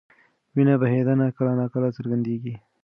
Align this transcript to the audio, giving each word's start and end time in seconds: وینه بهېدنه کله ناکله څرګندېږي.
وینه 0.55 0.75
بهېدنه 0.81 1.27
کله 1.37 1.53
ناکله 1.59 1.87
څرګندېږي. 1.97 2.55